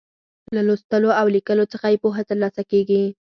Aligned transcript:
له 0.55 0.61
لوستلو 0.67 1.09
او 1.19 1.25
ليکلو 1.35 1.65
څخه 1.73 1.85
يې 1.91 2.01
پوهه 2.03 2.21
تر 2.29 2.37
لاسه 2.43 2.61
کیږي. 2.71 3.03